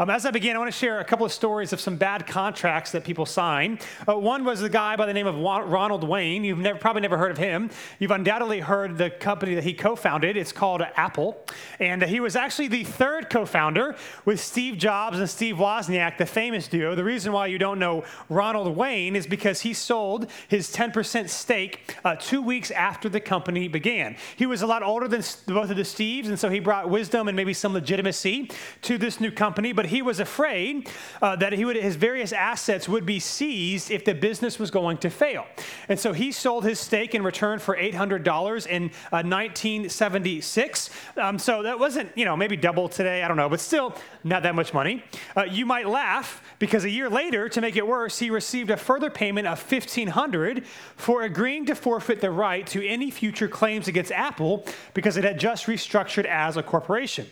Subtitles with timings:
[0.00, 2.24] Um, as I begin, I want to share a couple of stories of some bad
[2.24, 3.80] contracts that people sign.
[4.08, 6.44] Uh, one was a guy by the name of Ronald Wayne.
[6.44, 7.68] You've never, probably never heard of him.
[7.98, 10.36] You've undoubtedly heard the company that he co founded.
[10.36, 11.44] It's called Apple.
[11.80, 16.26] And he was actually the third co founder with Steve Jobs and Steve Wozniak, the
[16.26, 16.94] famous duo.
[16.94, 21.96] The reason why you don't know Ronald Wayne is because he sold his 10% stake
[22.04, 24.16] uh, two weeks after the company began.
[24.36, 27.26] He was a lot older than both of the Steves, and so he brought wisdom
[27.26, 28.52] and maybe some legitimacy
[28.82, 29.72] to this new company.
[29.72, 30.88] But he was afraid
[31.20, 34.98] uh, that he would, his various assets would be seized if the business was going
[34.98, 35.46] to fail.
[35.88, 40.90] And so he sold his stake in return for $800 in uh, 1976.
[41.16, 43.94] Um, so that wasn't, you know, maybe double today, I don't know, but still
[44.28, 45.02] not that much money.
[45.36, 48.76] Uh, you might laugh because a year later, to make it worse, he received a
[48.76, 54.12] further payment of 1500 for agreeing to forfeit the right to any future claims against
[54.12, 54.64] Apple
[54.94, 57.26] because it had just restructured as a corporation.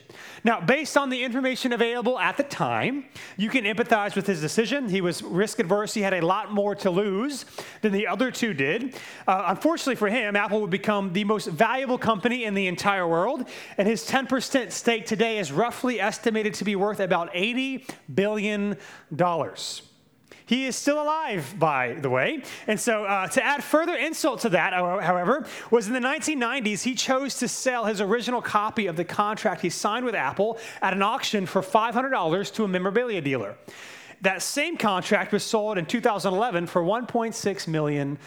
[0.45, 3.05] Now, based on the information available at the time,
[3.37, 4.89] you can empathize with his decision.
[4.89, 5.93] He was risk adverse.
[5.93, 7.45] He had a lot more to lose
[7.83, 8.95] than the other two did.
[9.27, 13.49] Uh, unfortunately for him, Apple would become the most valuable company in the entire world,
[13.77, 18.77] and his 10% stake today is roughly estimated to be worth about $80 billion.
[20.47, 22.45] He is still alive, by the way.
[22.69, 26.95] And so, uh, to add further insult to that, however, was in the 1990s, he
[26.95, 31.03] chose to sell his original copy of the contract he signed with Apple at an
[31.03, 33.57] auction for $500 to a memorabilia dealer.
[34.21, 38.19] That same contract was sold in 2011 for $1.6 million.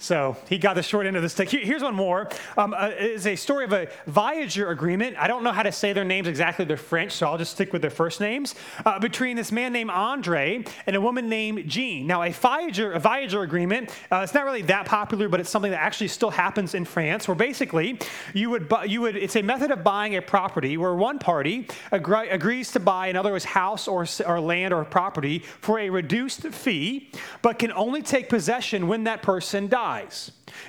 [0.00, 1.50] So he got the short end of the stick.
[1.50, 2.30] Here's one more.
[2.56, 5.14] Um, uh, it's a story of a viager agreement.
[5.18, 6.64] I don't know how to say their names exactly.
[6.64, 8.54] They're French, so I'll just stick with their first names.
[8.86, 12.06] Uh, between this man named Andre and a woman named Jean.
[12.06, 15.70] Now, a viager, a viager agreement, uh, it's not really that popular, but it's something
[15.70, 17.98] that actually still happens in France, where basically
[18.32, 21.68] you would, bu- you would it's a method of buying a property where one party
[21.92, 27.12] agree- agrees to buy another house or, or land or property for a reduced fee,
[27.42, 29.89] but can only take possession when that person dies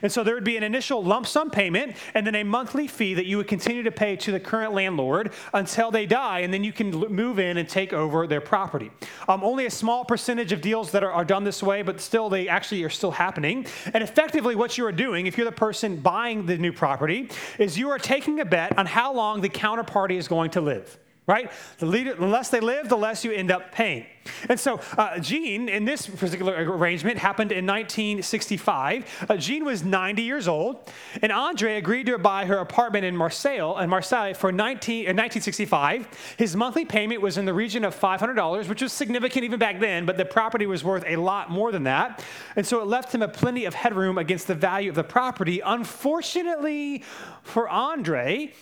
[0.02, 3.14] And so there would be an initial lump sum payment and then a monthly fee
[3.14, 6.64] that you would continue to pay to the current landlord until they die, and then
[6.64, 8.92] you can move in and take over their property.
[9.28, 12.30] Um, only a small percentage of deals that are, are done this way, but still
[12.30, 13.66] they actually are still happening.
[13.94, 17.30] And effectively, what you are doing, if you're the person buying the new property,
[17.60, 20.98] is you are taking a bet on how long the counterparty is going to live
[21.28, 21.52] right?
[21.78, 24.06] The, leader, the less they live, the less you end up paying.
[24.50, 29.26] And so, uh, Jean, in this particular arrangement, happened in 1965.
[29.30, 33.78] Uh, Jean was 90 years old, and Andre agreed to buy her apartment in Marseille,
[33.80, 36.08] in Marseille for 19, uh, 1965.
[36.38, 40.06] His monthly payment was in the region of $500, which was significant even back then,
[40.06, 42.24] but the property was worth a lot more than that.
[42.56, 45.62] And so it left him a plenty of headroom against the value of the property.
[45.64, 47.04] Unfortunately
[47.44, 48.54] for Andre,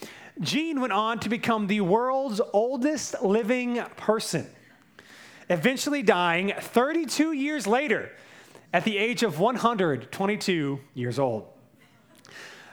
[0.42, 4.48] Jean went on to become the world's oldest living person,
[5.50, 8.12] eventually dying 32 years later
[8.74, 11.48] at the age of 122 years old.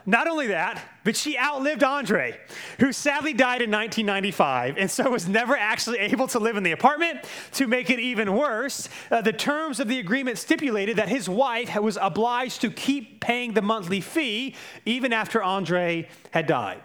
[0.09, 2.38] Not only that, but she outlived Andre,
[2.78, 6.71] who sadly died in 1995 and so was never actually able to live in the
[6.71, 7.25] apartment.
[7.55, 11.75] To make it even worse, uh, the terms of the agreement stipulated that his wife
[11.76, 16.81] was obliged to keep paying the monthly fee even after Andre had died.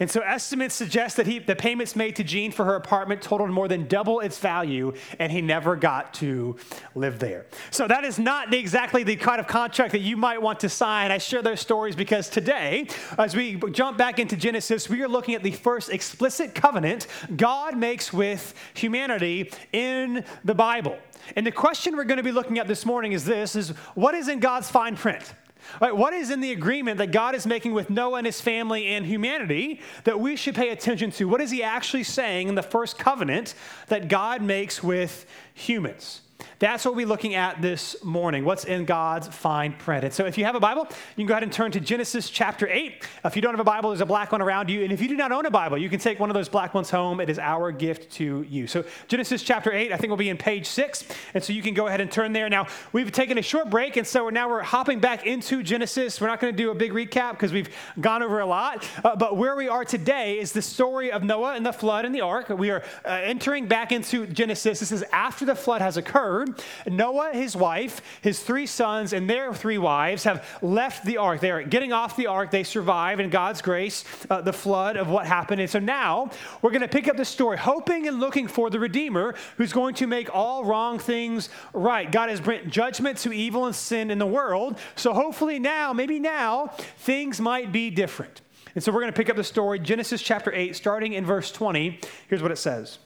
[0.00, 3.50] And so estimates suggest that he, the payments made to Jean for her apartment totaled
[3.50, 6.56] more than double its value, and he never got to
[6.94, 7.46] live there.
[7.70, 11.10] So that is not exactly the kind of contract that you might want to sign.
[11.10, 12.88] I share those stories because today,
[13.18, 17.06] as we jump back into Genesis, we are looking at the first explicit covenant
[17.36, 20.96] God makes with humanity in the Bible.
[21.36, 24.14] And the question we're going to be looking at this morning is this is what
[24.14, 25.34] is in God's fine print?
[25.80, 28.86] Right, what is in the agreement that God is making with Noah and his family
[28.86, 31.28] and humanity that we should pay attention to?
[31.28, 33.54] What is he actually saying in the first covenant
[33.88, 36.22] that God makes with humans?
[36.60, 38.44] That's what we'll be looking at this morning.
[38.44, 40.04] What's in God's fine print.
[40.04, 42.28] And so if you have a Bible, you can go ahead and turn to Genesis
[42.28, 43.02] chapter 8.
[43.24, 44.84] If you don't have a Bible, there's a black one around you.
[44.84, 46.74] And if you do not own a Bible, you can take one of those black
[46.74, 47.18] ones home.
[47.18, 48.66] It is our gift to you.
[48.66, 51.06] So Genesis chapter 8, I think will be in page 6.
[51.32, 52.50] And so you can go ahead and turn there.
[52.50, 56.20] Now, we've taken a short break, and so now we're hopping back into Genesis.
[56.20, 58.86] We're not going to do a big recap because we've gone over a lot.
[59.02, 62.14] Uh, but where we are today is the story of Noah and the flood and
[62.14, 62.50] the ark.
[62.50, 64.78] We are uh, entering back into Genesis.
[64.78, 66.49] This is after the flood has occurred.
[66.86, 71.40] Noah, his wife, his three sons, and their three wives have left the ark.
[71.40, 72.50] They're getting off the ark.
[72.50, 75.60] They survive in God's grace uh, the flood of what happened.
[75.60, 76.30] And so now
[76.62, 79.94] we're going to pick up the story, hoping and looking for the Redeemer who's going
[79.96, 82.10] to make all wrong things right.
[82.10, 84.78] God has brought judgment to evil and sin in the world.
[84.96, 86.68] So hopefully now, maybe now,
[86.98, 88.40] things might be different.
[88.74, 91.50] And so we're going to pick up the story, Genesis chapter 8, starting in verse
[91.50, 91.98] 20.
[92.28, 92.98] Here's what it says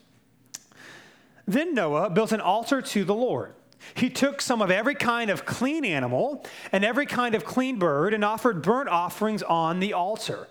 [1.47, 3.53] Then Noah built an altar to the Lord.
[3.93, 8.13] He took some of every kind of clean animal and every kind of clean bird
[8.13, 10.47] and offered burnt offerings on the altar.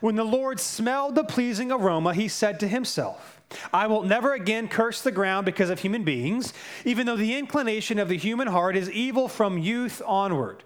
[0.00, 3.40] When the Lord smelled the pleasing aroma, he said to himself,
[3.72, 6.52] I will never again curse the ground because of human beings,
[6.84, 10.62] even though the inclination of the human heart is evil from youth onward.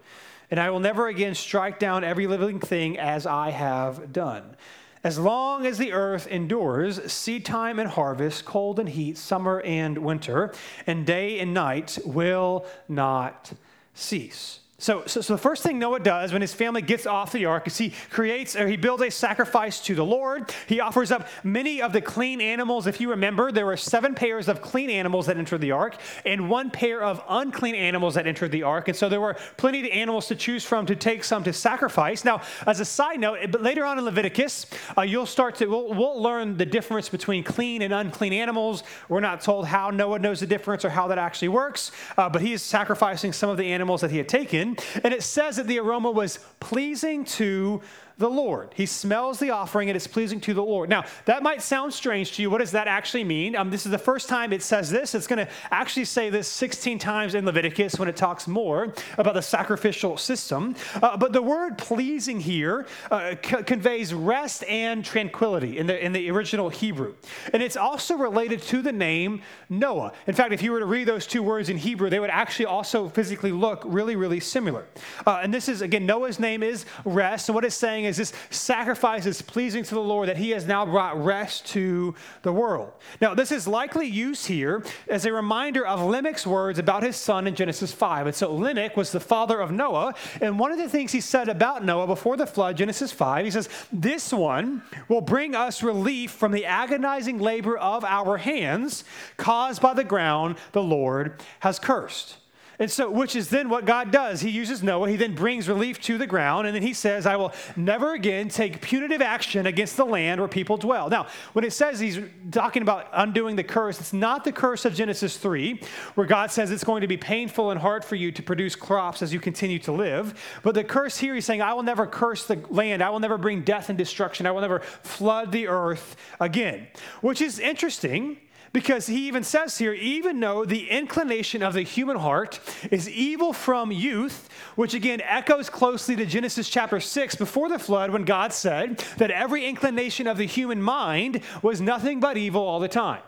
[0.50, 4.56] And I will never again strike down every living thing as I have done.
[5.04, 9.98] As long as the earth endures, seed time and harvest, cold and heat, summer and
[9.98, 10.52] winter,
[10.86, 13.52] and day and night will not
[13.94, 14.61] cease.
[14.82, 17.68] So, so, so, the first thing Noah does when his family gets off the ark
[17.68, 20.52] is he creates or he builds a sacrifice to the Lord.
[20.66, 22.88] He offers up many of the clean animals.
[22.88, 26.50] If you remember, there were seven pairs of clean animals that entered the ark and
[26.50, 28.88] one pair of unclean animals that entered the ark.
[28.88, 32.24] And so there were plenty of animals to choose from to take some to sacrifice.
[32.24, 34.66] Now, as a side note, but later on in Leviticus,
[34.98, 38.82] uh, you'll start to, we'll, we'll learn the difference between clean and unclean animals.
[39.08, 42.42] We're not told how Noah knows the difference or how that actually works, uh, but
[42.42, 44.71] he is sacrificing some of the animals that he had taken.
[45.02, 47.82] And it says that the aroma was pleasing to
[48.22, 48.70] the Lord.
[48.74, 50.88] He smells the offering and it's pleasing to the Lord.
[50.88, 52.50] Now, that might sound strange to you.
[52.50, 53.56] What does that actually mean?
[53.56, 55.16] Um, this is the first time it says this.
[55.16, 59.34] It's going to actually say this 16 times in Leviticus when it talks more about
[59.34, 60.76] the sacrificial system.
[61.02, 66.30] Uh, but the word pleasing here uh, conveys rest and tranquility in the, in the
[66.30, 67.14] original Hebrew.
[67.52, 70.12] And it's also related to the name Noah.
[70.28, 72.66] In fact, if you were to read those two words in Hebrew, they would actually
[72.66, 74.86] also physically look really, really similar.
[75.26, 77.48] Uh, and this is, again, Noah's name is rest.
[77.48, 80.50] And what it's saying is, is this sacrifice is pleasing to the Lord, that he
[80.50, 82.92] has now brought rest to the world.
[83.20, 87.46] Now, this is likely used here as a reminder of Lamech's words about his son
[87.46, 88.26] in Genesis 5.
[88.26, 90.14] And so Lamech was the father of Noah.
[90.40, 93.50] And one of the things he said about Noah before the flood, Genesis 5, he
[93.50, 99.04] says, This one will bring us relief from the agonizing labor of our hands
[99.36, 102.36] caused by the ground the Lord has cursed.
[102.78, 104.40] And so, which is then what God does.
[104.40, 105.08] He uses Noah.
[105.08, 106.66] He then brings relief to the ground.
[106.66, 110.48] And then he says, I will never again take punitive action against the land where
[110.48, 111.10] people dwell.
[111.10, 112.18] Now, when it says he's
[112.50, 115.80] talking about undoing the curse, it's not the curse of Genesis 3,
[116.14, 119.22] where God says it's going to be painful and hard for you to produce crops
[119.22, 120.40] as you continue to live.
[120.62, 123.02] But the curse here, he's saying, I will never curse the land.
[123.02, 124.46] I will never bring death and destruction.
[124.46, 126.86] I will never flood the earth again.
[127.20, 128.38] Which is interesting
[128.72, 132.58] because he even says here, even though the inclination of the human heart
[132.90, 138.10] is evil from youth, which again echoes closely to Genesis chapter 6 before the flood
[138.10, 142.80] when God said that every inclination of the human mind was nothing but evil all
[142.80, 143.22] the time.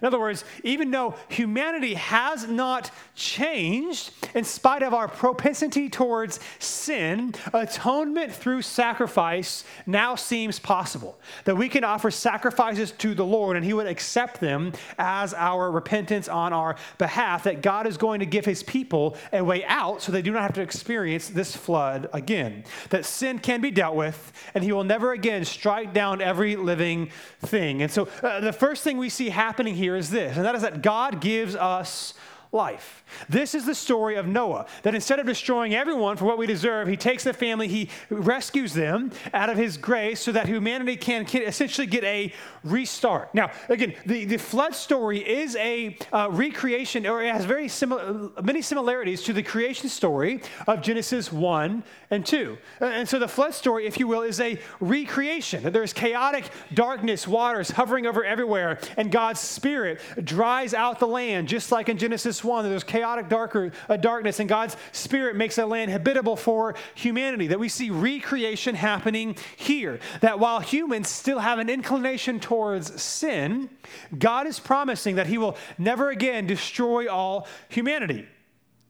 [0.00, 6.38] In other words, even though humanity has not changed, in spite of our propensity towards
[6.60, 11.18] sin, atonement through sacrifice now seems possible.
[11.44, 15.70] That we can offer sacrifices to the Lord and He would accept them as our
[15.70, 17.44] repentance on our behalf.
[17.44, 20.42] That God is going to give His people a way out so they do not
[20.42, 22.62] have to experience this flood again.
[22.90, 27.10] That sin can be dealt with and He will never again strike down every living
[27.40, 27.82] thing.
[27.82, 30.54] And so uh, the first thing we see happening here here is this, and that
[30.54, 32.12] is that God gives us
[32.52, 33.04] life.
[33.28, 36.88] This is the story of Noah, that instead of destroying everyone for what we deserve,
[36.88, 41.24] he takes the family, he rescues them out of his grace so that humanity can,
[41.24, 42.32] can essentially get a
[42.64, 43.34] restart.
[43.34, 48.30] Now, again, the, the flood story is a uh, recreation, or it has very similar,
[48.42, 52.56] many similarities to the creation story of Genesis 1 and 2.
[52.80, 55.70] And so the flood story, if you will, is a recreation.
[55.72, 61.70] There's chaotic darkness, waters hovering over everywhere, and God's Spirit dries out the land, just
[61.70, 65.56] like in Genesis Genesis 1 that there's chaotic darker, uh, darkness and God's Spirit makes
[65.56, 67.48] that land habitable for humanity.
[67.48, 69.98] That we see recreation happening here.
[70.20, 73.70] That while humans still have an inclination towards sin,
[74.16, 78.26] God is promising that He will never again destroy all humanity.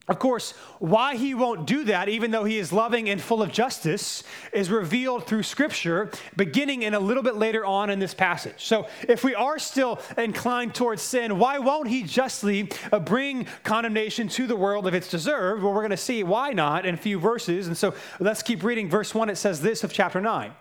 [0.09, 3.53] Of course, why he won't do that, even though he is loving and full of
[3.53, 4.25] justice,
[4.55, 8.65] is revealed through Scripture, beginning in a little bit later on in this passage.
[8.65, 14.29] So, if we are still inclined towards sin, why won't he justly uh, bring condemnation
[14.29, 15.63] to the world if it's deserved?
[15.63, 17.67] Well, we're going to see why not in a few verses.
[17.67, 18.89] And so, let's keep reading.
[18.89, 20.53] Verse 1, it says this of chapter 9.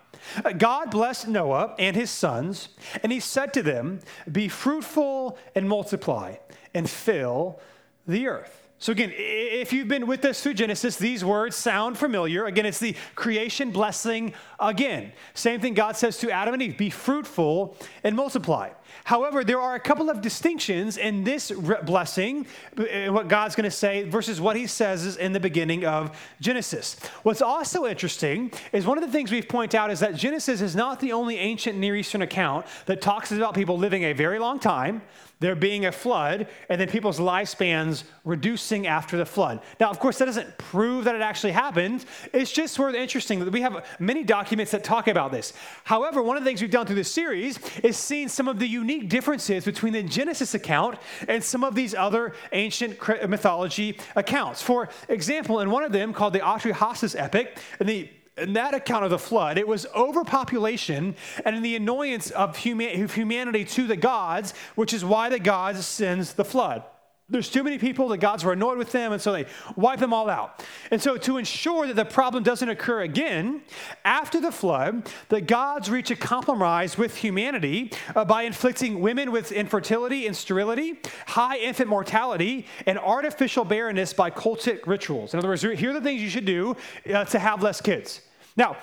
[0.44, 2.68] Uh, God blessed Noah and his sons,
[3.02, 4.00] and he said to them,
[4.30, 6.36] Be fruitful and multiply,
[6.74, 7.60] and fill
[8.06, 8.67] the earth.
[8.80, 12.46] So, again, if you've been with us through Genesis, these words sound familiar.
[12.46, 15.12] Again, it's the creation blessing again.
[15.34, 18.70] Same thing God says to Adam and Eve be fruitful and multiply.
[19.02, 23.70] However, there are a couple of distinctions in this blessing, uh, what God's going to
[23.70, 26.96] say versus what he says in the beginning of Genesis.
[27.24, 30.76] What's also interesting is one of the things we've pointed out is that Genesis is
[30.76, 34.60] not the only ancient Near Eastern account that talks about people living a very long
[34.60, 35.02] time,
[35.40, 39.60] there being a flood, and then people's lifespans reducing after the flood.
[39.78, 42.04] Now, of course, that doesn't prove that it actually happened.
[42.32, 45.52] It's just sort of interesting that we have many documents that talk about this.
[45.84, 48.66] However, one of the things we've done through this series is seen some of the
[48.66, 54.60] unique differences between the Genesis account and some of these other ancient mythology accounts.
[54.60, 59.04] For example, in one of them called the Atrahasis epic, in the in that account
[59.04, 64.92] of the flood, it was overpopulation and the annoyance of, humanity to the gods, which
[64.92, 66.82] is why the gods sends the flood.
[67.30, 69.44] There's too many people, the gods were annoyed with them, and so they
[69.76, 70.64] wipe them all out.
[70.90, 73.60] And so, to ensure that the problem doesn't occur again,
[74.02, 79.52] after the flood, the gods reach a compromise with humanity uh, by inflicting women with
[79.52, 85.34] infertility and sterility, high infant mortality, and artificial barrenness by cultic rituals.
[85.34, 86.74] In other words, here are the things you should do
[87.12, 88.22] uh, to have less kids.
[88.58, 88.76] Now,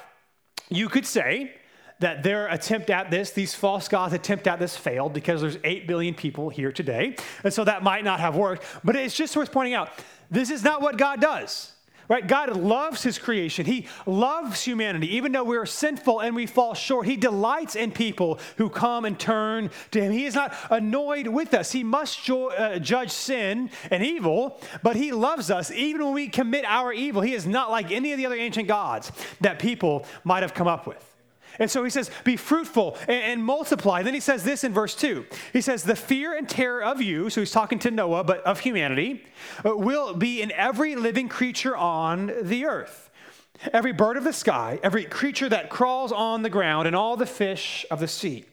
[0.69, 1.53] you could say
[1.99, 5.85] that their attempt at this, these false gods' attempt at this failed because there's 8
[5.85, 7.15] billion people here today.
[7.43, 8.65] And so that might not have worked.
[8.83, 9.91] But it's just worth pointing out
[10.31, 11.74] this is not what God does.
[12.07, 12.27] Right?
[12.27, 13.65] God loves his creation.
[13.65, 15.15] He loves humanity.
[15.15, 19.19] Even though we're sinful and we fall short, he delights in people who come and
[19.19, 20.11] turn to him.
[20.11, 21.71] He is not annoyed with us.
[21.71, 26.27] He must jo- uh, judge sin and evil, but he loves us even when we
[26.27, 27.21] commit our evil.
[27.21, 30.67] He is not like any of the other ancient gods that people might have come
[30.67, 31.14] up with.
[31.59, 34.03] And so he says, Be fruitful and, and, multiply.
[34.03, 35.25] Then he says this in verse 2.
[35.53, 38.59] He says, The fear and terror of you, so he's talking to Noah, but of
[38.59, 39.23] humanity,
[39.65, 43.09] uh, will be in every living creature on the earth.
[43.71, 47.25] Every bird of the sky, every creature that crawls on the ground, and all the
[47.25, 48.45] fish of the sea.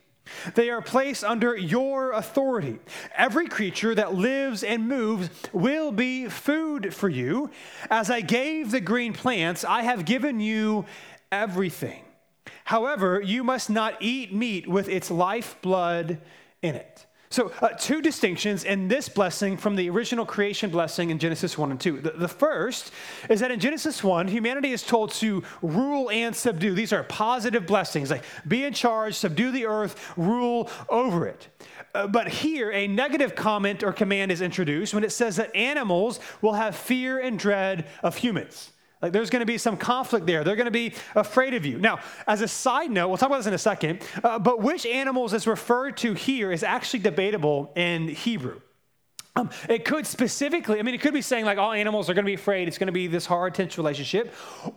[0.55, 2.79] They are placed under your authority.
[3.17, 7.51] Every creature that lives and moves will be food for you.
[7.91, 10.87] As I gave the green plants, I have given you
[11.31, 12.05] everything.
[12.65, 16.19] However, you must not eat meat with its lifeblood
[16.63, 17.07] in it.
[17.33, 21.71] So, uh, two distinctions in this blessing from the original creation blessing in Genesis 1
[21.71, 22.01] and 2.
[22.03, 22.93] The, the, first
[23.31, 26.75] is that in Genesis 1, humanity is told to rule and subdue.
[26.75, 31.49] These are positive blessings, like be in charge, subdue the earth, rule over it.
[31.95, 36.21] Uh, but here, a negative comment or command is introduced when it says that animals
[36.43, 38.73] will have fear and dread of humans.
[39.03, 40.45] Like there's going to be some conflict there.
[40.45, 41.79] They're going to be afraid of you.
[41.79, 44.87] Now, as a side note, we'll talk about this in a second, uh, but which
[44.87, 48.61] animals is referred to here is actually debatable in Hebrew.
[49.35, 52.25] Um, it could specifically, I mean, it could be saying like all animals are going
[52.25, 52.69] to be afraid.
[52.69, 54.35] It's going to be this hard, tense relationship.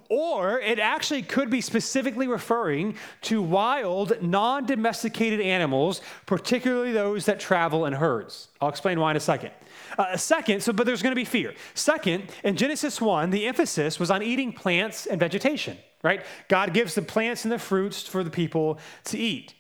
[0.10, 7.38] Or it actually could be specifically referring to wild, non domesticated animals, particularly those that
[7.38, 8.48] travel in herds.
[8.62, 9.52] I'll explain why in a second.
[9.98, 11.54] Uh, second, so but there's going to be fear.
[11.74, 16.26] Second, in Genesis 1, the emphasis was on eating plants and vegetation, right?
[16.48, 19.54] God gives the plants and the fruits for the people to eat.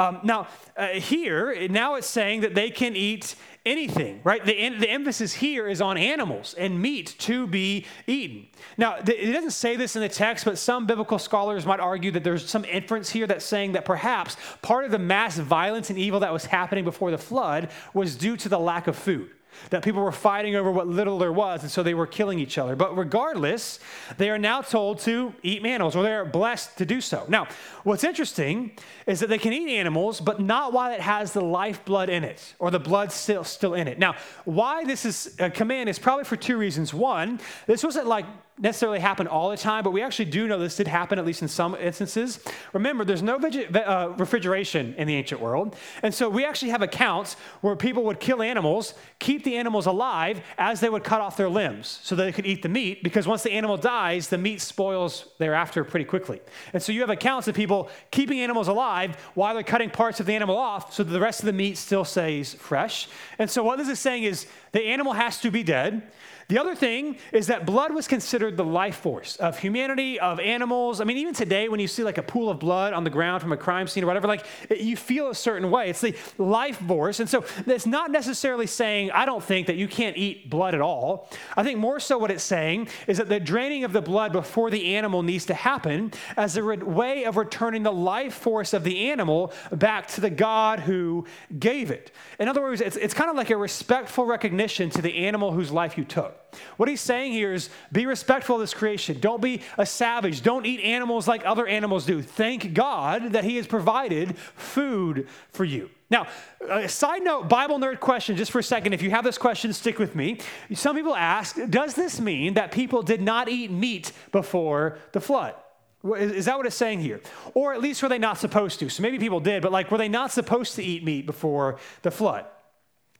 [0.00, 3.34] Um, now, uh, here, now it's saying that they can eat
[3.66, 4.44] anything, right?
[4.44, 8.46] The, the emphasis here is on animals and meat to be eaten.
[8.78, 12.24] Now, it doesn't say this in the text, but some biblical scholars might argue that
[12.24, 16.20] there's some inference here that's saying that perhaps part of the mass violence and evil
[16.20, 19.30] that was happening before the flood was due to the lack of food
[19.70, 22.58] that people were fighting over what little there was, and so they were killing each
[22.58, 22.76] other.
[22.76, 23.78] But regardless,
[24.16, 27.24] they are now told to eat animals, or they are blessed to do so.
[27.28, 27.48] Now,
[27.84, 28.72] what's interesting
[29.06, 32.54] is that they can eat animals, but not while it has the lifeblood in it,
[32.58, 33.98] or the blood still, still in it.
[33.98, 36.94] Now, why this is a command is probably for two reasons.
[36.94, 38.26] One, this wasn't like
[38.60, 41.42] necessarily happen all the time, but we actually do know this did happen, at least
[41.42, 42.38] in some instances.
[42.72, 45.74] Remember, there's no veg- uh, refrigeration in the ancient world.
[46.02, 50.42] And so we actually have accounts where people would kill animals, keep the animals alive
[50.58, 53.42] as they would cut off their limbs so they could eat the meat, because once
[53.42, 56.40] the animal dies, the meat spoils thereafter pretty quickly.
[56.72, 60.26] And so you have accounts of people keeping animals alive while they're cutting parts of
[60.26, 63.08] the animal off so that the rest of the meat still stays fresh.
[63.38, 66.02] And so what this is saying is the animal has to be dead.
[66.50, 71.00] The other thing is that blood was considered the life force of humanity, of animals.
[71.00, 73.40] I mean, even today, when you see like a pool of blood on the ground
[73.40, 75.90] from a crime scene or whatever, like you feel a certain way.
[75.90, 77.20] It's the life force.
[77.20, 80.80] And so it's not necessarily saying, I don't think that you can't eat blood at
[80.80, 81.28] all.
[81.56, 84.70] I think more so what it's saying is that the draining of the blood before
[84.70, 88.84] the animal needs to happen as a re- way of returning the life force of
[88.84, 91.26] the animal back to the God who
[91.58, 92.10] gave it.
[92.38, 95.52] In other words, it's, it's kind of like a respectful recognition recognition to the animal
[95.52, 96.39] whose life you took.
[96.76, 99.20] What he's saying here is be respectful of this creation.
[99.20, 100.42] Don't be a savage.
[100.42, 102.22] Don't eat animals like other animals do.
[102.22, 105.90] Thank God that he has provided food for you.
[106.10, 106.26] Now,
[106.68, 108.92] a side note, Bible nerd question, just for a second.
[108.92, 110.40] If you have this question, stick with me.
[110.74, 115.54] Some people ask Does this mean that people did not eat meat before the flood?
[116.02, 117.20] Is that what it's saying here?
[117.52, 118.88] Or at least were they not supposed to?
[118.88, 122.10] So maybe people did, but like, were they not supposed to eat meat before the
[122.10, 122.46] flood?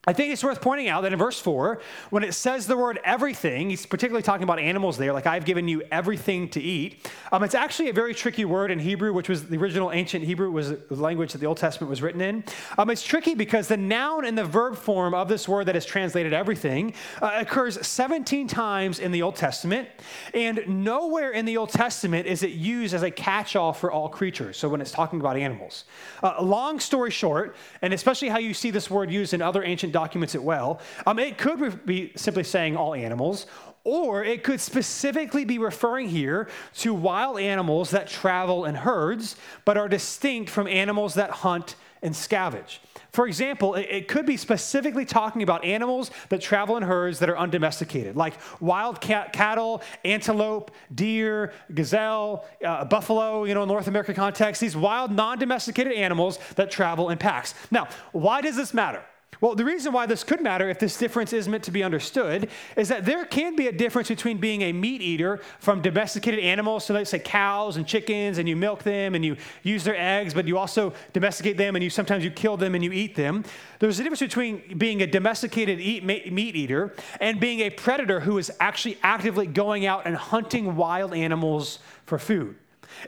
[0.06, 1.78] I think it's worth pointing out that in verse 4,
[2.08, 5.68] when it says the word everything, he's particularly talking about animals there, like I've given
[5.68, 7.06] you everything to eat.
[7.30, 10.50] Um, it's actually a very tricky word in Hebrew, which was the original ancient Hebrew,
[10.50, 12.44] was the language that the Old Testament was written in.
[12.78, 15.84] Um, it's tricky because the noun and the verb form of this word that is
[15.84, 19.86] translated everything uh, occurs 17 times in the Old Testament,
[20.32, 24.08] and nowhere in the Old Testament is it used as a catch all for all
[24.08, 24.56] creatures.
[24.56, 25.84] So when it's talking about animals.
[26.22, 29.89] Uh, long story short, and especially how you see this word used in other ancient
[29.90, 30.80] documents it well.
[31.06, 33.46] Um, it could be simply saying all animals,
[33.84, 39.76] or it could specifically be referring here to wild animals that travel in herds, but
[39.76, 42.78] are distinct from animals that hunt and scavenge.
[43.12, 47.36] For example, it, could be specifically talking about animals that travel in herds that are
[47.36, 54.14] undomesticated, like wild cat, cattle, antelope, deer, gazelle, uh, buffalo, you know, in North American
[54.14, 57.54] context, these wild, non domesticated animals that travel in packs.
[57.70, 59.02] Now, why does this matter?
[59.40, 62.50] Well, the reason why this could matter if this difference is meant to be understood
[62.76, 66.84] is that there can be a difference between being a meat eater from domesticated animals,
[66.84, 70.34] so let's say cows and chickens, and you milk them and you use their eggs,
[70.34, 73.42] but you also domesticate them and you sometimes you kill them and you eat them.
[73.78, 78.36] There's a difference between being a domesticated eat, meat eater and being a predator who
[78.36, 82.56] is actually actively going out and hunting wild animals for food.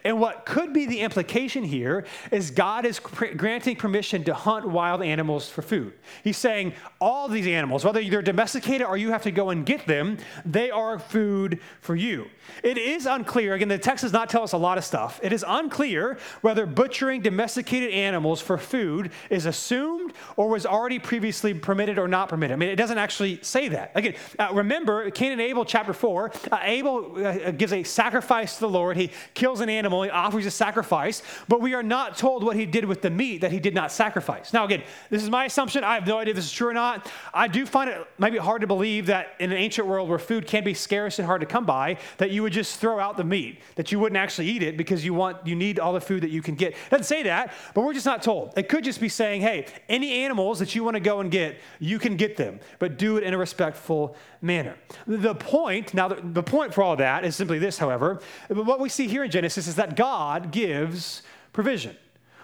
[0.04, 5.02] And what could be the implication here is God is granting permission to hunt wild
[5.02, 5.92] animals for food.
[6.24, 9.86] He's saying all these animals, whether they're domesticated or you have to go and get
[9.86, 12.26] them, they are food for you.
[12.62, 15.20] It is unclear, again, the text does not tell us a lot of stuff.
[15.22, 21.54] It is unclear whether butchering domesticated animals for food is assumed or was already previously
[21.54, 22.54] permitted or not permitted.
[22.54, 23.92] I mean, it doesn't actually say that.
[23.94, 28.60] Again, uh, remember, Cain and Abel, chapter 4, uh, Abel uh, gives a sacrifice to
[28.60, 28.96] the Lord.
[28.96, 32.66] He kills an animal, he offers a sacrifice, but we are not told what he
[32.66, 34.52] did with the meat that he did not sacrifice.
[34.52, 35.84] Now, again, this is my assumption.
[35.84, 37.10] I have no idea if this is true or not.
[37.32, 40.46] I do find it maybe hard to believe that in an ancient world where food
[40.46, 43.24] can be scarce and hard to come by, that you would just throw out the
[43.24, 46.22] meat, that you wouldn't actually eat it because you want you need all the food
[46.22, 46.72] that you can get.
[46.72, 48.52] It doesn't say that, but we're just not told.
[48.56, 51.58] It could just be saying, hey, any animals that you want to go and get,
[51.78, 54.76] you can get them, but do it in a respectful manner.
[55.06, 58.88] The point, now the, the point for all that is simply this, however, what we
[58.88, 61.96] see here in Genesis is that God gives provision.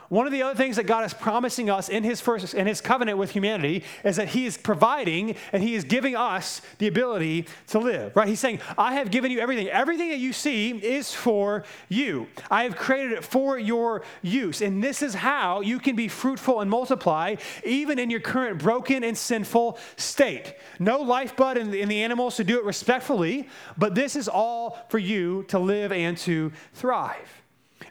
[0.09, 2.81] One of the other things that God is promising us in his first in his
[2.81, 7.47] covenant with humanity is that he is providing and he is giving us the ability
[7.69, 8.17] to live.
[8.17, 8.27] Right?
[8.27, 9.69] He's saying, "I have given you everything.
[9.69, 12.27] Everything that you see is for you.
[12.51, 14.63] I have created it for your use.
[14.63, 19.05] And this is how you can be fruitful and multiply even in your current broken
[19.05, 20.55] and sinful state.
[20.79, 24.79] No lifeblood in the, in the animals to do it respectfully, but this is all
[24.89, 27.43] for you to live and to thrive."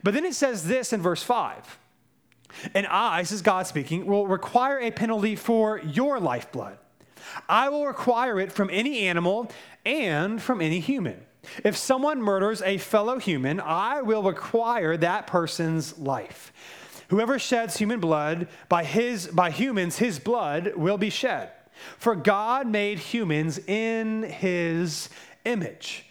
[0.01, 1.76] But then it says this in verse 5.
[2.73, 6.77] And I, this is God speaking, will require a penalty for your lifeblood.
[7.47, 9.51] I will require it from any animal
[9.85, 11.21] and from any human.
[11.63, 16.51] If someone murders a fellow human, I will require that person's life.
[17.09, 21.51] Whoever sheds human blood, by, his, by humans, his blood will be shed.
[21.97, 25.09] For God made humans in his
[25.45, 26.05] image.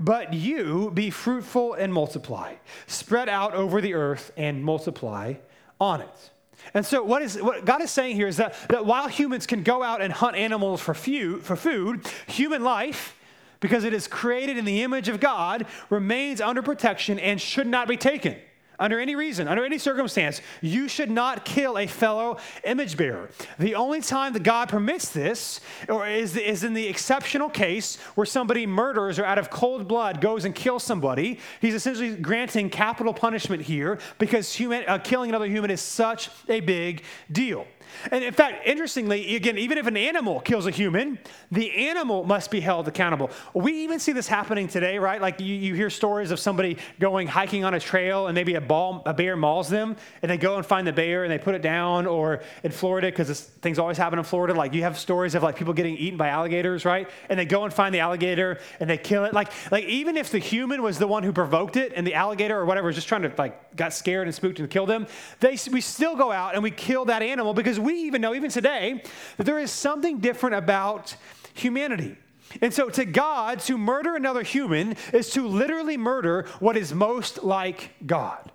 [0.00, 2.54] But you be fruitful and multiply,
[2.86, 5.34] spread out over the earth and multiply
[5.80, 6.30] on it.
[6.74, 9.62] And so, what, is, what God is saying here is that, that while humans can
[9.62, 13.16] go out and hunt animals for, few, for food, human life,
[13.60, 17.88] because it is created in the image of God, remains under protection and should not
[17.88, 18.36] be taken
[18.78, 23.30] under any reason, under any circumstance, you should not kill a fellow image bearer.
[23.58, 28.26] The only time that God permits this or is, is in the exceptional case where
[28.26, 31.38] somebody murders or out of cold blood goes and kills somebody.
[31.60, 36.60] He's essentially granting capital punishment here because human, uh, killing another human is such a
[36.60, 37.66] big deal.
[38.10, 41.18] And in fact, interestingly, again, even if an animal kills a human,
[41.50, 43.30] the animal must be held accountable.
[43.54, 45.20] We even see this happening today, right?
[45.20, 48.60] Like you, you hear stories of somebody going hiking on a trail and maybe a
[48.60, 51.54] ball, a bear mauls them, and they go and find the bear and they put
[51.54, 52.06] it down.
[52.06, 55.56] Or in Florida, because things always happen in Florida, like you have stories of like
[55.56, 57.08] people getting eaten by alligators, right?
[57.28, 59.32] And they go and find the alligator and they kill it.
[59.32, 62.58] Like, like even if the human was the one who provoked it and the alligator
[62.58, 65.06] or whatever was just trying to like got scared and spooked and killed them,
[65.40, 68.50] they, we still go out and we kill that animal because we even know, even
[68.50, 69.02] today,
[69.36, 71.16] that there is something different about
[71.54, 72.16] humanity.
[72.60, 77.44] And so, to God, to murder another human is to literally murder what is most
[77.44, 78.50] like God.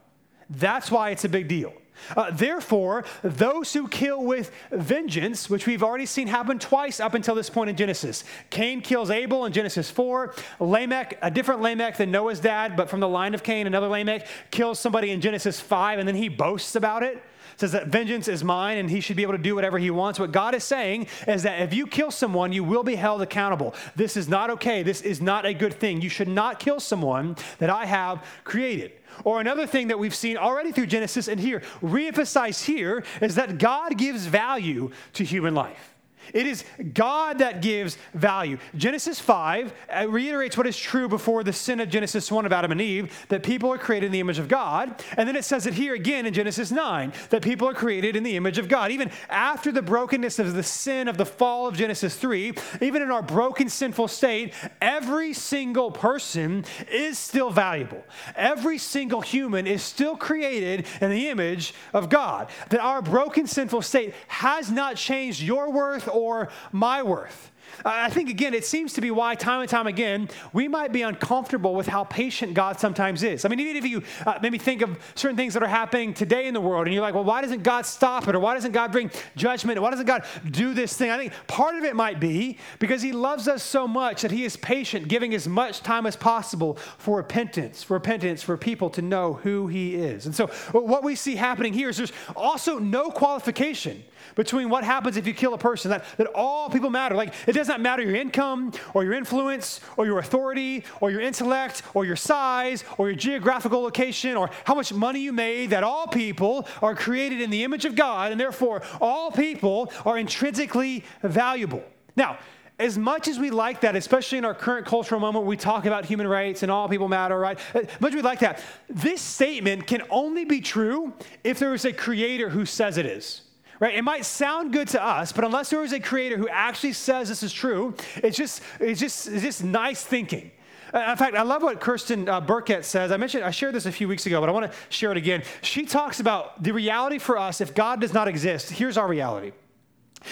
[0.50, 1.74] That's why it's a big deal.
[2.18, 7.36] Uh, therefore, those who kill with vengeance, which we've already seen happen twice up until
[7.36, 8.24] this point in Genesis.
[8.50, 10.34] Cain kills Abel in Genesis 4.
[10.60, 14.28] Lamech, a different Lamech than Noah's dad, but from the line of Cain, another Lamech,
[14.52, 17.24] kills somebody in Genesis 5, and then he boasts about it
[17.64, 20.20] says that vengeance is mine and he should be able to do whatever he wants.
[20.20, 23.74] What God is saying is that if you kill someone, you will be held accountable.
[23.96, 24.84] This is not okay.
[24.84, 26.02] This is not a good thing.
[26.02, 28.92] You should not kill someone that I have created.
[29.24, 33.60] Or another thing that we've seen already through Genesis and here, reemphasized here, is that
[33.60, 35.93] God gives value to human life.
[36.34, 38.58] It is God that gives value.
[38.76, 42.72] Genesis 5 uh, reiterates what is true before the sin of Genesis 1 of Adam
[42.72, 45.04] and Eve that people are created in the image of God.
[45.18, 48.24] And then it says it here again in Genesis 9 that people are created in
[48.24, 48.92] the image of God.
[48.92, 53.12] Even after the brokenness of the sin of the fall of Genesis 3, even in
[53.12, 58.04] our broken, sinful state, every single person is still valuable.
[58.36, 62.50] Every single human is still created in the image of God.
[62.70, 67.52] That our broken, sinful state has not changed your worth or my worth.
[67.86, 71.02] I think, again, it seems to be why, time and time again, we might be
[71.02, 73.46] uncomfortable with how patient God sometimes is.
[73.46, 76.48] I mean, even if you uh, maybe think of certain things that are happening today
[76.48, 78.36] in the world, and you're like, well, why doesn't God stop it?
[78.36, 79.78] Or why doesn't God bring judgment?
[79.78, 81.10] Or Why doesn't God do this thing?
[81.10, 84.46] I think part of it might be because He loves us so much that He
[84.46, 89.02] is patient, giving as much time as possible for repentance, for repentance, for people to
[89.02, 90.26] know who He is.
[90.26, 94.04] And so, what we see happening here is there's also no qualification
[94.36, 97.16] between what happens if you kill a person, that, that all people matter.
[97.16, 101.22] Like, it does not matter your income or your influence or your authority or your
[101.22, 105.84] intellect or your size or your geographical location or how much money you made, that
[105.84, 111.04] all people are created in the image of God, and therefore all people are intrinsically
[111.22, 111.84] valuable.
[112.16, 112.38] Now,
[112.80, 116.06] as much as we like that, especially in our current cultural moment we talk about
[116.06, 117.60] human rights and all people matter, right?
[117.74, 121.86] As much as we like that, this statement can only be true if there is
[121.86, 123.42] a creator who says it is.
[123.84, 123.96] Right?
[123.96, 127.28] It might sound good to us, but unless there is a creator who actually says
[127.28, 130.52] this is true, it's just, it's just, it's just nice thinking.
[130.94, 133.12] Uh, in fact, I love what Kirsten uh, Birkett says.
[133.12, 135.18] I mentioned, I shared this a few weeks ago, but I want to share it
[135.18, 135.44] again.
[135.64, 138.72] She talks about the reality for us if God does not exist.
[138.72, 139.52] Here's our reality.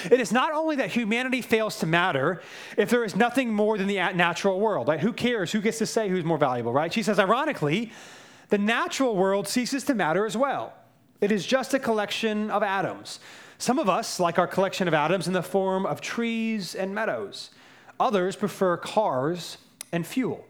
[0.09, 2.41] It is not only that humanity fails to matter
[2.77, 4.87] if there is nothing more than the natural world.
[4.87, 5.01] Right?
[5.01, 5.51] Who cares?
[5.51, 6.93] Who gets to say who's more valuable, right?
[6.93, 7.91] She says, ironically,
[8.47, 10.71] the natural world ceases to matter as well.
[11.19, 13.19] It is just a collection of atoms.
[13.61, 17.51] Some of us like our collection of atoms in the form of trees and meadows.
[17.99, 19.59] Others prefer cars
[19.91, 20.47] and fuel.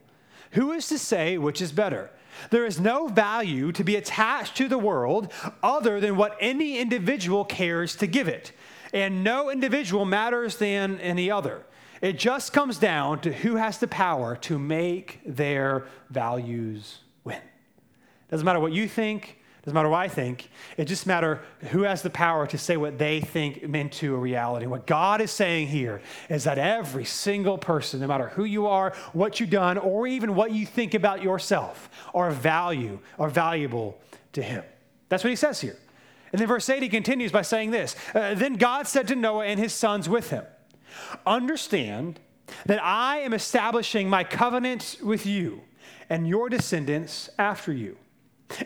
[0.51, 2.09] Who is to say which is better?
[2.51, 5.29] There is no value to be attached to the world
[5.61, 8.53] other than what any individual cares to give it.
[8.93, 11.65] And no individual matters than any other.
[11.99, 17.41] It just comes down to who has the power to make their values win.
[18.29, 20.49] Doesn't matter what you think, doesn't matter what I think.
[20.75, 21.37] It just matters
[21.69, 24.65] who has the power to say what they think into a reality.
[24.65, 28.93] What God is saying here is that every single person, no matter who you are,
[29.13, 33.99] what you've done, or even what you think about yourself, are value, are valuable
[34.33, 34.63] to Him.
[35.09, 35.77] That's what He says here.
[36.31, 39.45] And then verse 8, he continues by saying this uh, Then God said to Noah
[39.45, 40.45] and his sons with him,
[41.25, 42.19] Understand
[42.65, 45.61] that I am establishing my covenant with you
[46.09, 47.97] and your descendants after you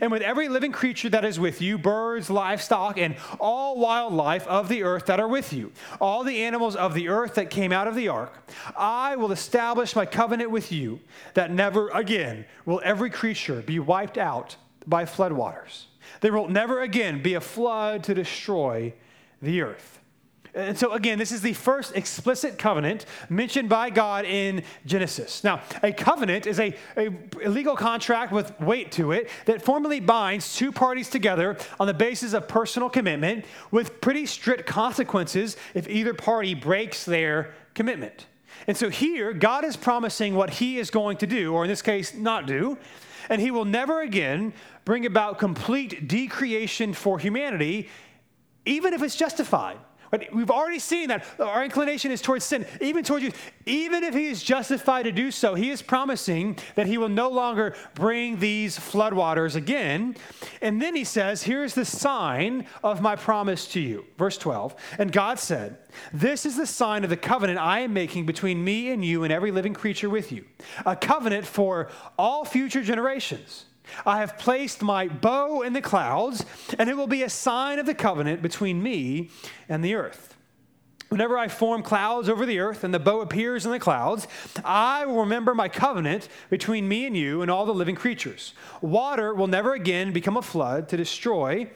[0.02, 4.70] and with every living creature that is with you, birds, livestock, and all wildlife of
[4.70, 7.88] the earth that are with you, all the animals of the earth that came out
[7.88, 11.00] of the ark, I will establish my covenant with you
[11.34, 14.56] that never again will every creature be wiped out
[14.88, 15.86] by floodwaters.
[16.22, 18.94] There will never again be a flood to destroy
[19.42, 19.95] the earth.
[20.56, 25.44] And so, again, this is the first explicit covenant mentioned by God in Genesis.
[25.44, 27.10] Now, a covenant is a, a,
[27.50, 32.32] legal contract with weight to it that formally binds two parties together on the basis
[32.32, 38.28] of personal commitment with pretty strict consequences if either party breaks their commitment.
[38.66, 41.82] And so, here, God is promising what he is going to do, or in this
[41.82, 42.78] case, not do,
[43.28, 44.54] and he will never again
[44.86, 47.90] bring about complete decreation for humanity,
[48.66, 49.78] even if it's justified.
[50.16, 53.34] But we've already seen that our inclination is towards sin, even towards you.
[53.66, 57.28] Even if he is justified to do so, he is promising that he will no
[57.28, 60.16] longer bring these floodwaters again.
[60.62, 64.06] And then he says, Here's the sign of my promise to you.
[64.18, 64.74] Verse 12.
[65.00, 65.80] And God said,
[66.14, 69.34] This is the sign of the covenant I am making between me and you and
[69.34, 70.46] every living creature with you,
[70.86, 73.66] a covenant for all future generations.
[74.06, 76.46] I have placed my bow in the clouds,
[76.78, 79.30] and it will be a sign of the covenant between me
[79.70, 80.36] and the earth.
[81.10, 84.28] Whenever I form clouds over the earth and the bow appears in the clouds,
[84.66, 88.54] I will remember my covenant between me and you and all the living creatures.
[88.82, 91.70] Water will never again become a flood to destroy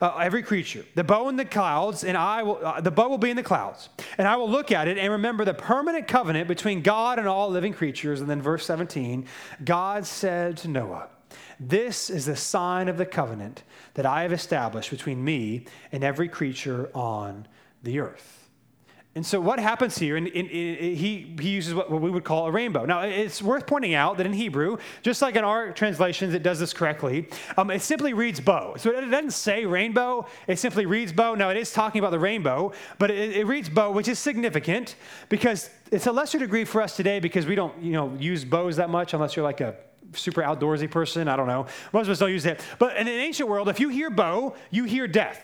[0.00, 0.84] uh, every creature.
[0.94, 3.42] The bow in the clouds, and I will, uh, the bow will be in the
[3.42, 3.88] clouds.
[4.18, 7.50] And I will look at it and remember the permanent covenant between God and all
[7.50, 8.20] living creatures.
[8.20, 9.26] And then verse 17,
[9.64, 11.08] God said to Noah,
[11.58, 13.62] this is the sign of the covenant
[13.94, 17.46] that I have established between me and every creature on
[17.82, 18.46] the earth.
[19.16, 22.84] And so, what happens here, and, he, he uses what, we would call a rainbow.
[22.84, 26.58] Now, it's worth pointing out that in Hebrew, just like in our translations, it does
[26.58, 28.74] this correctly, um, it simply reads bow.
[28.76, 31.34] So, it doesn't say rainbow, it simply reads bow.
[31.34, 34.96] Now, it is talking about the rainbow, but it, it reads bow, which is significant
[35.30, 38.76] because it's a lesser degree for us today because we don't you know, use bows
[38.76, 39.76] that much unless you're like a
[40.14, 41.28] super outdoorsy person.
[41.28, 41.66] I don't know.
[41.92, 42.60] Most of us don't use it.
[42.78, 45.42] But in an ancient world, if you hear bow, you hear death.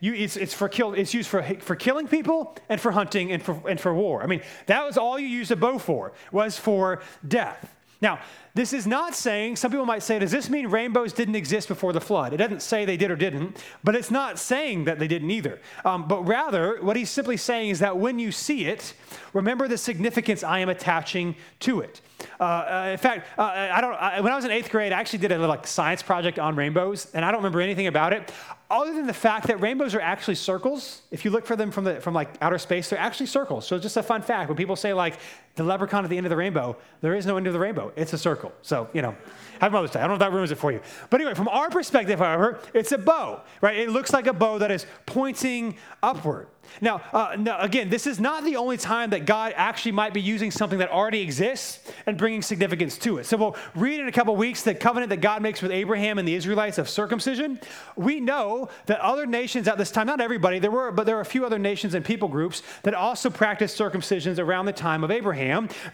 [0.00, 3.42] You, it's, it's, for kill, it's used for, for killing people and for hunting and
[3.42, 4.22] for, and for war.
[4.22, 7.74] I mean, that was all you used a bow for, was for death.
[8.00, 8.20] Now,
[8.54, 11.92] this is not saying, some people might say, does this mean rainbows didn't exist before
[11.92, 12.32] the flood?
[12.32, 15.60] It doesn't say they did or didn't, but it's not saying that they didn't either.
[15.84, 18.94] Um, but rather, what he's simply saying is that when you see it,
[19.32, 22.00] remember the significance I am attaching to it.
[22.40, 23.94] Uh, uh, in fact, uh, I don't.
[23.94, 26.38] I, when I was in eighth grade, I actually did a little like, science project
[26.38, 28.32] on rainbows, and I don't remember anything about it,
[28.70, 31.02] other than the fact that rainbows are actually circles.
[31.10, 33.66] If you look for them from the from like outer space, they're actually circles.
[33.66, 34.48] So it's just a fun fact.
[34.48, 35.18] When people say like
[35.58, 37.92] the leprechaun at the end of the rainbow, there is no end of the rainbow.
[37.96, 38.52] It's a circle.
[38.62, 39.14] So you know,
[39.60, 40.00] have Mother's Day.
[40.00, 40.80] I don't know if that ruins it for you.
[41.10, 43.76] But anyway, from our perspective, however, it's a bow, right?
[43.76, 46.48] It looks like a bow that is pointing upward.
[46.80, 50.20] Now, uh, now, again, this is not the only time that God actually might be
[50.20, 53.24] using something that already exists and bringing significance to it.
[53.24, 56.28] So we'll read in a couple weeks the covenant that God makes with Abraham and
[56.28, 57.58] the Israelites of circumcision.
[57.96, 61.22] We know that other nations at this time, not everybody, there were, but there are
[61.22, 65.10] a few other nations and people groups that also practiced circumcisions around the time of
[65.10, 65.47] Abraham.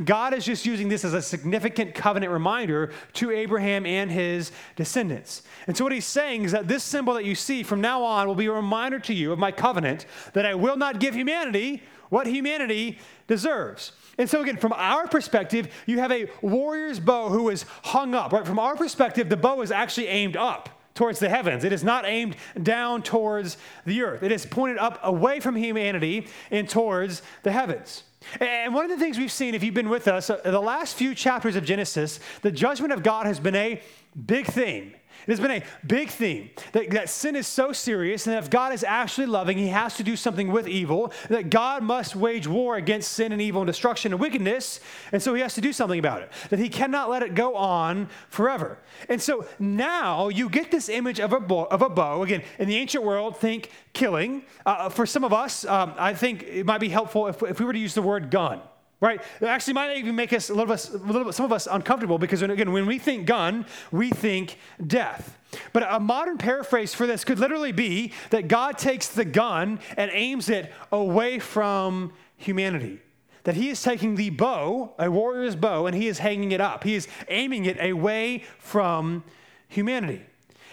[0.04, 5.42] God is just using this as a significant covenant reminder to Abraham and his descendants.
[5.66, 8.26] And so what he's saying is that this symbol that you see from now on
[8.26, 11.82] will be a reminder to you of my covenant that I will not give humanity
[12.10, 13.92] what humanity deserves.
[14.18, 18.32] And so, again, from our perspective, you have a warrior's bow who is hung up,
[18.32, 18.46] right?
[18.46, 21.64] From our perspective, the bow is actually aimed up towards the heavens.
[21.64, 26.28] It is not aimed down towards the earth, it is pointed up away from humanity
[26.50, 28.04] and towards the heavens.
[28.40, 30.96] And one of the things we've seen, if you've been with us, uh, the last
[30.96, 33.80] few chapters of Genesis, the judgment of God has been a
[34.26, 34.94] big theme.
[35.26, 38.72] It has been a big theme that, that sin is so serious, and if God
[38.72, 42.76] is actually loving, he has to do something with evil, that God must wage war
[42.76, 44.80] against sin and evil and destruction and wickedness,
[45.12, 47.54] and so he has to do something about it, that he cannot let it go
[47.56, 48.78] on forever.
[49.08, 52.22] And so now you get this image of a bow, of a bow.
[52.22, 54.42] again, in the ancient world, think killing.
[54.66, 57.66] Uh, for some of us, um, I think it might be helpful if, if we
[57.66, 58.60] were to use the word gun
[59.04, 59.20] right?
[59.38, 61.68] It actually might even make us a little bit, a little bit, some of us
[61.70, 65.36] uncomfortable because when, again, when we think gun, we think death.
[65.74, 70.10] But a modern paraphrase for this could literally be that God takes the gun and
[70.14, 72.98] aims it away from humanity.
[73.42, 76.82] That he is taking the bow, a warrior's bow, and he is hanging it up.
[76.82, 79.22] He is aiming it away from
[79.68, 80.22] humanity.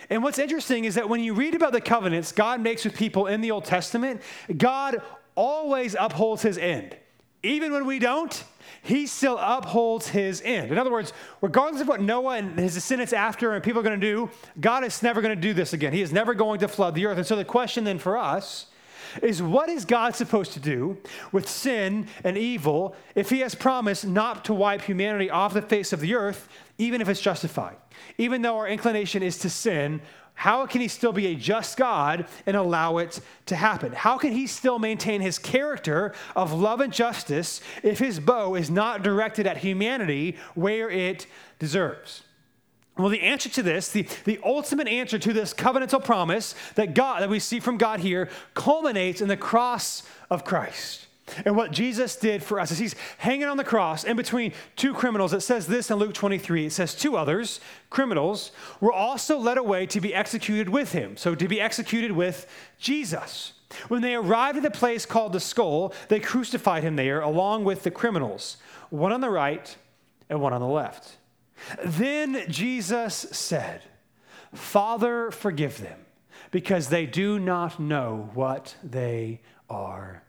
[0.10, 3.28] And what's interesting is that when you read about the covenants God makes with people
[3.28, 4.22] in the Old Testament,
[4.58, 5.02] God
[5.36, 6.96] always upholds his end
[7.44, 8.44] even when we don't,
[8.84, 10.72] he still upholds his end.
[10.72, 14.00] In other words, regardless of what Noah and his descendants after and people are going
[14.00, 15.94] to do, God is never going to do this again.
[15.94, 17.18] He is never going to flood the earth.
[17.18, 18.68] And so the question then for us
[19.22, 20.98] is what is God supposed to do
[21.32, 25.92] with sin and evil if he has promised not to wipe humanity off the face
[25.92, 27.76] of the earth, even if it's justified?
[28.18, 30.02] Even though our inclination is to sin,
[30.42, 33.92] how can he still be a just God and allow it to happen?
[33.92, 38.72] How can he still maintain his character of love and justice if his bow is
[38.72, 41.28] not directed at humanity where it
[41.60, 42.24] deserves?
[42.98, 47.22] Well, the answer to this, the, the ultimate answer to this covenantal promise that God,
[47.22, 50.02] that we see from God here, culminates in the cross
[50.32, 51.06] of Christ.
[51.46, 54.94] And what Jesus did for us is he's hanging on the cross in between two
[54.94, 55.34] criminals.
[55.34, 56.66] It says this in Luke 23.
[56.66, 61.16] It says, Two others, criminals, were also led away to be executed with him.
[61.18, 62.48] So to be executed with
[62.80, 63.54] Jesus.
[63.88, 67.84] When they arrived at the place called the skull, they crucified him there along with
[67.84, 68.58] the criminals,
[68.90, 69.76] one on the right
[70.30, 71.18] and one on the left.
[71.86, 73.84] Then Jesus said,
[74.54, 76.00] Father, forgive them,
[76.50, 80.24] because they do not know what they are.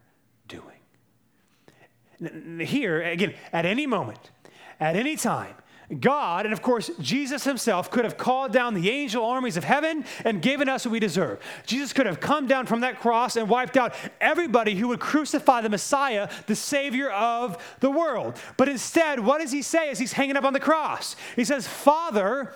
[2.60, 4.30] Here, again, at any moment,
[4.78, 5.54] at any time,
[6.00, 10.04] God, and of course, Jesus himself could have called down the angel armies of heaven
[10.24, 11.40] and given us what we deserve.
[11.66, 15.60] Jesus could have come down from that cross and wiped out everybody who would crucify
[15.60, 18.38] the Messiah, the Savior of the world.
[18.56, 21.14] But instead, what does he say as he's hanging up on the cross?
[21.36, 22.54] He says, Father,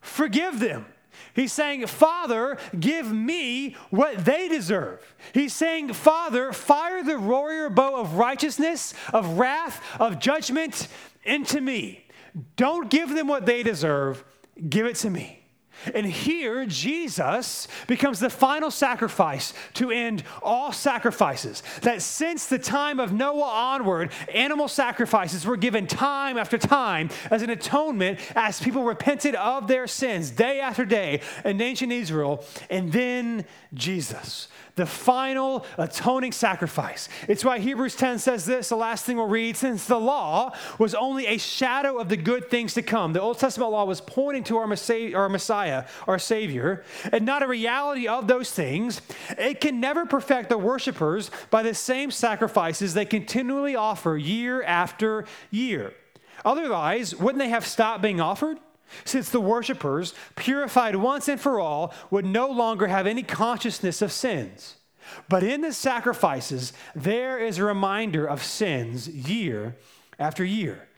[0.00, 0.86] forgive them.
[1.34, 5.14] He's saying, Father, give me what they deserve.
[5.32, 10.88] He's saying, Father, fire the warrior bow of righteousness, of wrath, of judgment
[11.24, 12.06] into me.
[12.56, 14.24] Don't give them what they deserve,
[14.68, 15.44] give it to me.
[15.94, 21.62] And here, Jesus becomes the final sacrifice to end all sacrifices.
[21.82, 27.42] That since the time of Noah onward, animal sacrifices were given time after time as
[27.42, 32.44] an atonement as people repented of their sins day after day in ancient Israel.
[32.70, 37.08] And then Jesus the final atoning sacrifice.
[37.28, 40.94] It's why Hebrews 10 says this, the last thing we'll read, since the law was
[40.94, 43.12] only a shadow of the good things to come.
[43.12, 48.08] The Old Testament law was pointing to our Messiah, our, Savior, and not a reality
[48.08, 49.02] of those things.
[49.36, 55.26] It can never perfect the worshipers by the same sacrifices they continually offer year after
[55.50, 55.92] year.
[56.44, 58.58] Otherwise, wouldn't they have stopped being offered?
[59.04, 64.12] Since the worshippers, purified once and for all, would no longer have any consciousness of
[64.12, 64.76] sins.
[65.28, 69.76] But in the sacrifices, there is a reminder of sins year
[70.18, 70.88] after year.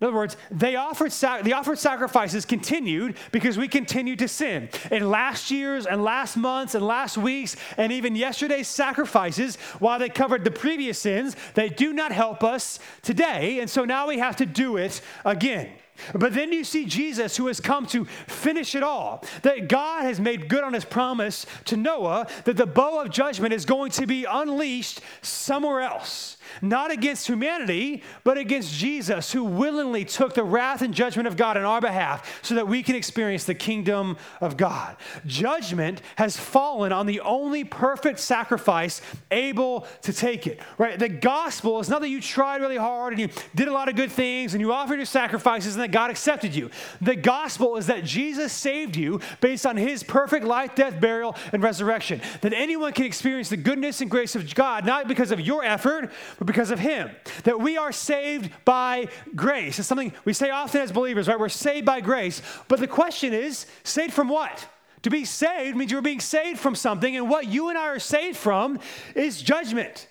[0.00, 4.68] In other words, they offered sac- the offered sacrifices continued because we continued to sin.
[4.90, 10.08] In last year's and last month's and last week's and even yesterday's sacrifices, while they
[10.08, 13.60] covered the previous sins, they do not help us today.
[13.60, 15.70] And so now we have to do it again.
[16.14, 19.24] But then you see Jesus who has come to finish it all.
[19.42, 23.54] That God has made good on his promise to Noah that the bow of judgment
[23.54, 30.04] is going to be unleashed somewhere else not against humanity, but against Jesus, who willingly
[30.04, 33.44] took the wrath and judgment of God on our behalf so that we can experience
[33.44, 34.96] the kingdom of God.
[35.26, 40.98] Judgment has fallen on the only perfect sacrifice able to take it, right?
[40.98, 43.96] The gospel is not that you tried really hard and you did a lot of
[43.96, 46.70] good things and you offered your sacrifices and that God accepted you.
[47.00, 51.62] The gospel is that Jesus saved you based on his perfect life, death, burial, and
[51.62, 52.20] resurrection.
[52.40, 56.12] That anyone can experience the goodness and grace of God, not because of your effort,
[56.44, 57.10] because of Him.
[57.44, 59.78] That we are saved by grace.
[59.78, 61.38] It's something we say often as believers, right?
[61.38, 62.42] We're saved by grace.
[62.68, 64.68] But the question is, saved from what?
[65.02, 67.98] To be saved means you're being saved from something, and what you and I are
[67.98, 68.80] saved from
[69.14, 70.08] is judgment.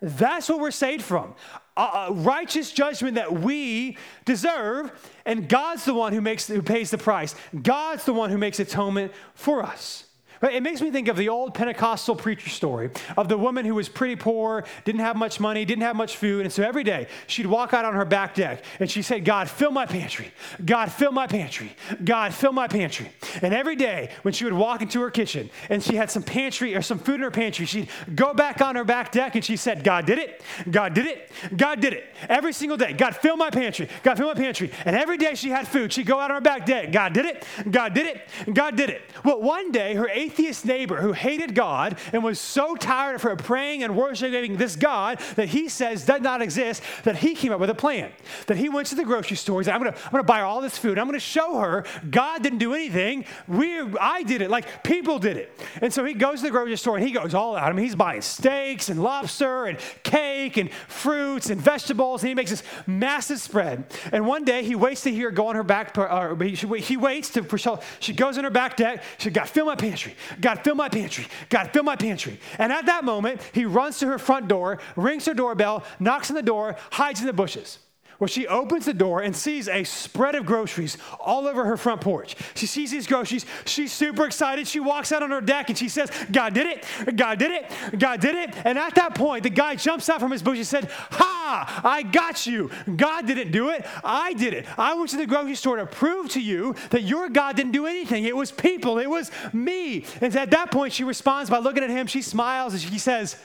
[0.00, 1.34] That's what we're saved from.
[1.76, 4.92] A righteous judgment that we deserve,
[5.24, 7.34] and God's the one who makes who pays the price.
[7.62, 10.07] God's the one who makes atonement for us.
[10.42, 13.88] It makes me think of the old Pentecostal preacher story of the woman who was
[13.88, 16.42] pretty poor, didn't have much money, didn't have much food.
[16.42, 19.50] And so every day she'd walk out on her back deck and she said, God,
[19.50, 20.32] fill my pantry.
[20.64, 21.72] God, fill my pantry.
[22.04, 23.10] God, fill my pantry.
[23.42, 26.74] And every day when she would walk into her kitchen and she had some pantry
[26.76, 29.56] or some food in her pantry, she'd go back on her back deck and she
[29.56, 30.42] said, God did it.
[30.70, 31.30] God did it.
[31.56, 32.04] God did it.
[32.28, 32.92] Every single day.
[32.92, 33.88] God, fill my pantry.
[34.02, 34.70] God, fill my pantry.
[34.84, 36.92] And every day she had food, she'd go out on her back deck.
[36.92, 37.44] God did it.
[37.70, 38.28] God did it.
[38.52, 39.02] God did it.
[39.24, 43.34] Well, one day her atheist neighbor who hated God and was so tired of her
[43.34, 47.60] praying and worshiping this God that he says does not exist that he came up
[47.60, 48.10] with a plan.
[48.46, 49.62] That he went to the grocery store.
[49.62, 50.98] Like, I'm gonna, I'm gonna buy all this food.
[50.98, 53.24] I'm gonna show her God didn't do anything.
[53.46, 54.50] We, I did it.
[54.50, 55.58] Like people did it.
[55.80, 57.70] And so he goes to the grocery store and he goes all out.
[57.70, 62.22] I mean, he's buying steaks and lobster and cake and fruits and vegetables.
[62.22, 63.84] And he makes this massive spread.
[64.12, 65.96] And one day he waits to hear go on her back.
[65.96, 67.78] Or he, he waits to.
[68.00, 69.02] She goes in her back deck.
[69.18, 70.14] She got fill my pantry.
[70.40, 71.26] God, fill my pantry.
[71.48, 72.38] God, fill my pantry.
[72.58, 76.36] And at that moment, he runs to her front door, rings her doorbell, knocks on
[76.36, 77.78] the door, hides in the bushes.
[78.18, 82.00] Well, she opens the door and sees a spread of groceries all over her front
[82.00, 82.34] porch.
[82.56, 83.46] She sees these groceries.
[83.64, 84.66] She's super excited.
[84.66, 87.16] She walks out on her deck and she says, God did it.
[87.16, 87.98] God did it.
[87.98, 88.56] God did it.
[88.64, 92.02] And at that point, the guy jumps out from his bush and said, Ha, I
[92.02, 92.72] got you.
[92.96, 93.86] God didn't do it.
[94.02, 94.66] I did it.
[94.76, 97.86] I went to the grocery store to prove to you that your God didn't do
[97.86, 98.24] anything.
[98.24, 100.04] It was people, it was me.
[100.20, 102.08] And at that point, she responds by looking at him.
[102.08, 103.36] She smiles and she says,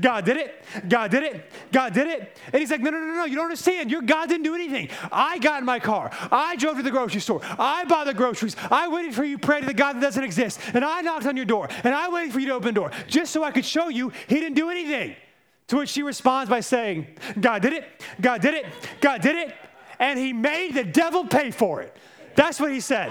[0.00, 0.64] God did it.
[0.88, 1.50] God did it.
[1.72, 2.36] God did it.
[2.52, 3.24] And he's like, no, no, no, no.
[3.24, 3.90] You don't understand.
[3.90, 4.88] Your God didn't do anything.
[5.10, 6.10] I got in my car.
[6.30, 7.40] I drove to the grocery store.
[7.58, 8.56] I bought the groceries.
[8.70, 10.60] I waited for you to pray to the God that doesn't exist.
[10.74, 11.68] And I knocked on your door.
[11.84, 14.12] And I waited for you to open the door just so I could show you
[14.26, 15.16] he didn't do anything.
[15.68, 17.06] To which she responds by saying,
[17.38, 17.84] God did it.
[18.20, 18.66] God did it.
[19.00, 19.54] God did it.
[19.98, 21.96] And he made the devil pay for it.
[22.34, 23.10] That's what he said.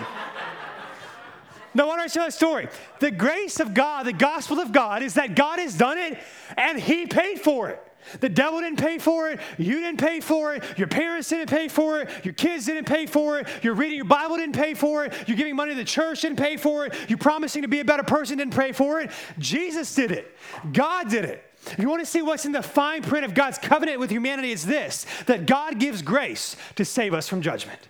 [1.78, 2.70] No, I want to tell a story.
[3.00, 6.18] The grace of God, the gospel of God, is that God has done it
[6.58, 7.80] and He paid for it.
[8.20, 9.40] The devil didn't pay for it.
[9.60, 10.64] You didn't pay for it.
[10.76, 12.10] Your parents didn't pay for it.
[12.26, 13.48] Your kids didn't pay for it.
[13.62, 15.14] You're reading your Bible didn't pay for it.
[15.28, 16.96] You're giving money to the church didn't pay for it.
[17.10, 19.12] You promising to be a better person didn't pay for it.
[19.38, 20.36] Jesus did it.
[20.74, 21.44] God did it.
[21.68, 24.52] If you want to see what's in the fine print of God's covenant with humanity,
[24.52, 27.82] it's this that God gives grace to save us from judgment.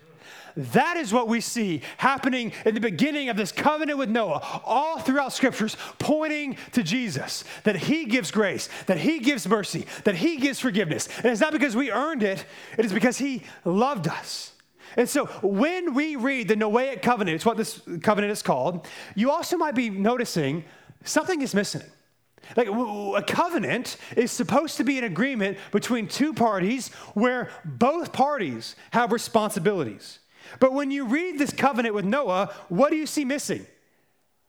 [0.57, 4.97] That is what we see happening in the beginning of this covenant with Noah, all
[4.97, 10.37] throughout scriptures, pointing to Jesus that he gives grace, that he gives mercy, that he
[10.37, 11.09] gives forgiveness.
[11.17, 12.43] And it's not because we earned it,
[12.75, 14.51] it is because he loved us.
[14.95, 19.29] And so when we read the Noahic covenant, it's what this covenant is called, you
[19.29, 20.65] also might be noticing
[21.03, 21.83] something is missing.
[22.55, 28.75] Like a covenant is supposed to be an agreement between two parties where both parties
[28.91, 30.17] have responsibilities.
[30.59, 33.65] But when you read this covenant with Noah, what do you see missing?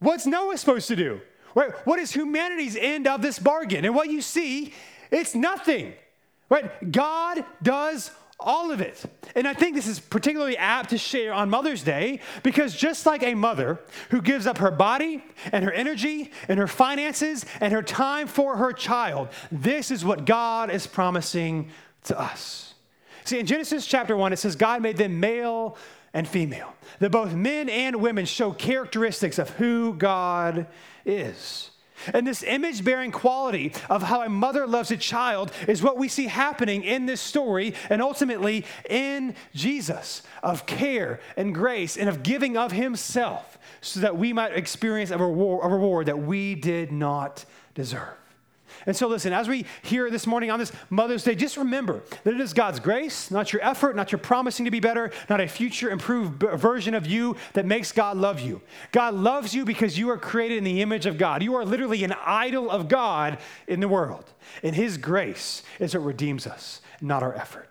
[0.00, 1.20] What's Noah supposed to do?
[1.54, 1.72] Right?
[1.84, 3.84] What is humanity's end of this bargain?
[3.84, 4.72] And what you see,
[5.10, 5.94] it's nothing.
[6.48, 6.92] Right?
[6.92, 9.04] God does all of it.
[9.34, 13.22] And I think this is particularly apt to share on Mother's Day because just like
[13.22, 13.80] a mother
[14.10, 18.56] who gives up her body and her energy and her finances and her time for
[18.56, 21.70] her child, this is what God is promising
[22.04, 22.67] to us.
[23.28, 25.76] See, in Genesis chapter 1, it says God made them male
[26.14, 30.66] and female, that both men and women show characteristics of who God
[31.04, 31.70] is.
[32.14, 36.08] And this image bearing quality of how a mother loves a child is what we
[36.08, 42.22] see happening in this story and ultimately in Jesus of care and grace and of
[42.22, 46.92] giving of himself so that we might experience a reward, a reward that we did
[46.92, 48.17] not deserve.
[48.88, 52.32] And so, listen, as we hear this morning on this Mother's Day, just remember that
[52.32, 55.46] it is God's grace, not your effort, not your promising to be better, not a
[55.46, 58.62] future improved version of you that makes God love you.
[58.90, 61.42] God loves you because you are created in the image of God.
[61.42, 63.36] You are literally an idol of God
[63.66, 64.24] in the world.
[64.62, 67.67] And His grace is what redeems us, not our effort.